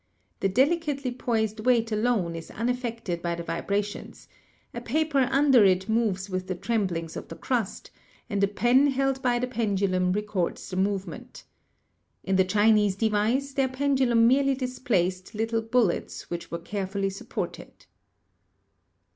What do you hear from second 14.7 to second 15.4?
placed